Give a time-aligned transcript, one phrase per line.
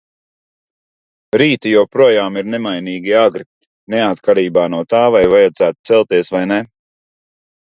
[1.41, 3.45] Rīti joprojām ir nemainīgi agri,
[3.95, 6.59] neatkarībā no tā, vai vajadzētu celties, vai ne.